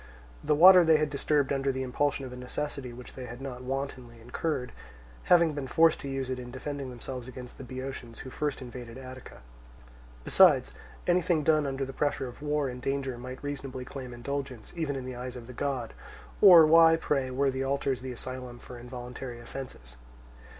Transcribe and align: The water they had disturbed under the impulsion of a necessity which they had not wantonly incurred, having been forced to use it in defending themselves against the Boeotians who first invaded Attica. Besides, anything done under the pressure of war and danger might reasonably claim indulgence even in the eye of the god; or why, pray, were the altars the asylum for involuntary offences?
The 0.43 0.55
water 0.55 0.83
they 0.83 0.97
had 0.97 1.11
disturbed 1.11 1.53
under 1.53 1.71
the 1.71 1.83
impulsion 1.83 2.25
of 2.25 2.33
a 2.33 2.35
necessity 2.35 2.91
which 2.91 3.13
they 3.13 3.27
had 3.27 3.39
not 3.39 3.61
wantonly 3.61 4.19
incurred, 4.19 4.71
having 5.25 5.53
been 5.53 5.67
forced 5.67 5.99
to 5.99 6.09
use 6.09 6.27
it 6.31 6.39
in 6.39 6.49
defending 6.49 6.89
themselves 6.89 7.27
against 7.27 7.59
the 7.59 7.63
Boeotians 7.63 8.17
who 8.17 8.31
first 8.31 8.63
invaded 8.63 8.97
Attica. 8.97 9.41
Besides, 10.23 10.73
anything 11.05 11.43
done 11.43 11.67
under 11.67 11.85
the 11.85 11.93
pressure 11.93 12.27
of 12.27 12.41
war 12.41 12.67
and 12.67 12.81
danger 12.81 13.15
might 13.19 13.43
reasonably 13.43 13.85
claim 13.85 14.11
indulgence 14.11 14.73
even 14.75 14.95
in 14.95 15.05
the 15.05 15.13
eye 15.15 15.27
of 15.27 15.45
the 15.45 15.53
god; 15.53 15.93
or 16.41 16.65
why, 16.65 16.95
pray, 16.95 17.29
were 17.29 17.51
the 17.51 17.63
altars 17.63 18.01
the 18.01 18.11
asylum 18.11 18.57
for 18.57 18.79
involuntary 18.79 19.39
offences? 19.39 19.97